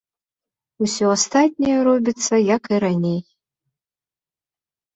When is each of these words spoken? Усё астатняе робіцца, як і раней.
Усё 0.85 1.05
астатняе 1.15 1.75
робіцца, 1.89 2.35
як 2.55 2.63
і 2.73 2.77
раней. 2.87 3.21